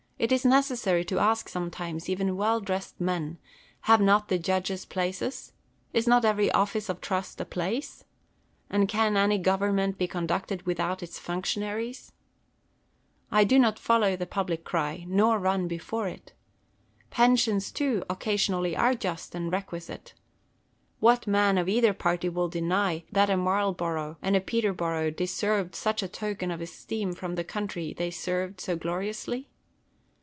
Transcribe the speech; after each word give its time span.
It 0.21 0.31
is 0.31 0.45
necessary 0.45 1.03
to 1.05 1.17
ask 1.17 1.49
sometimes 1.49 2.07
even 2.07 2.37
well 2.37 2.59
dressed 2.59 3.01
men, 3.01 3.39
have 3.89 3.99
not 3.99 4.27
the 4.27 4.37
judges 4.37 4.85
places 4.85 5.51
1 5.93 5.97
is 5.97 6.07
not 6.07 6.23
every 6.23 6.51
office 6.51 6.89
of 6.89 7.01
trust 7.01 7.41
a 7.41 7.45
place 7.45 8.05
1 8.67 8.81
and 8.81 8.87
can 8.87 9.17
any 9.17 9.39
government 9.39 9.97
be 9.97 10.07
conducted 10.07 10.61
without 10.67 11.01
its 11.01 11.17
functionaries? 11.17 12.11
I 13.31 13.43
do 13.43 13.57
not 13.57 13.79
follow 13.79 14.15
the 14.15 14.27
public 14.27 14.63
cry, 14.63 15.05
nor 15.07 15.39
run 15.39 15.67
before 15.67 16.07
it. 16.07 16.33
Pensions, 17.09 17.71
too, 17.71 18.03
occasionally 18.07 18.75
are 18.77 18.93
just 18.93 19.33
and 19.33 19.51
requisite. 19.51 20.13
What 20.99 21.25
man 21.25 21.57
of 21.57 21.67
either 21.67 21.95
party 21.95 22.29
will 22.29 22.47
deny, 22.47 23.05
that 23.11 23.31
a 23.31 23.37
Marlborough 23.37 24.17
and 24.21 24.35
a 24.35 24.39
Peterborough 24.39 25.09
deserved 25.09 25.73
such 25.73 26.03
a 26.03 26.07
token 26.07 26.51
of 26.51 26.61
esteem 26.61 27.13
from 27.13 27.33
the 27.33 27.43
country 27.43 27.91
they 27.95 28.11
served 28.11 28.61
so 28.61 28.75
gloriously 28.75 29.47